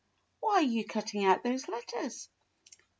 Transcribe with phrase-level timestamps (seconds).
[0.39, 2.27] Why are you cutting out those letters?"